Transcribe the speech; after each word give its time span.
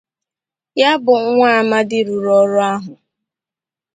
ya 0.79 0.91
bụ 1.03 1.13
nwa 1.31 1.49
amadi 1.61 1.97
rụrụ 2.07 2.31
ọrụ 2.41 2.59
ahụ 2.73 2.93